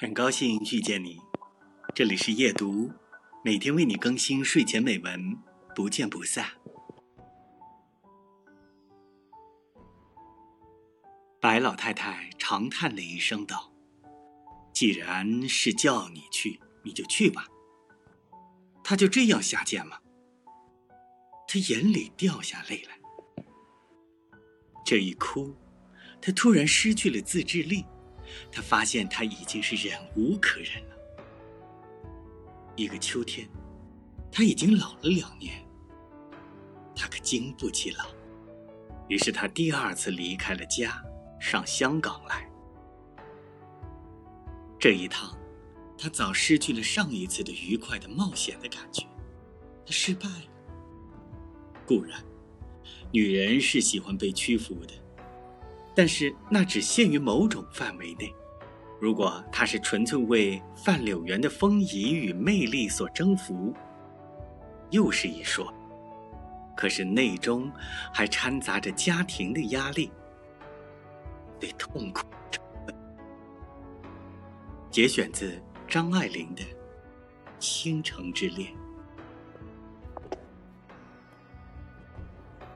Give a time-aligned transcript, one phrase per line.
[0.00, 1.20] 很高兴遇见你，
[1.94, 2.90] 这里是夜读，
[3.44, 5.36] 每天为你更新睡前美文，
[5.76, 6.46] 不见不散。
[11.38, 13.70] 白老太太长叹了一声道
[14.72, 17.46] ：“既然是叫你去，你就去吧。”
[18.82, 19.98] 他就这样下贱吗？
[21.46, 22.98] 他眼里掉下泪来。
[24.82, 25.54] 这一哭，
[26.22, 27.84] 他突然失去了自制力。
[28.50, 30.96] 他发现他已经是忍无可忍了。
[32.76, 33.48] 一个秋天，
[34.30, 35.64] 他已经老了两年。
[36.94, 38.06] 他可经不起老，
[39.08, 41.02] 于是他第二次离开了家，
[41.40, 42.46] 上香港来。
[44.78, 45.36] 这一趟，
[45.96, 49.06] 他早失去了上一次的愉快的冒险的感觉。
[49.86, 50.44] 他失败了。
[51.86, 52.22] 固然，
[53.10, 54.92] 女人是喜欢被屈服的。
[55.94, 58.32] 但是那只限于某种范围内。
[59.00, 63.74] 如果他是纯粹为范柳园的风仪与魅力所征服，
[64.90, 65.72] 又是一说。
[66.76, 67.70] 可是内中
[68.12, 70.10] 还掺杂着家庭的压力，
[71.58, 72.94] 对痛苦成分。
[74.90, 76.62] 节选自张爱玲的
[77.58, 78.72] 《倾城之恋》。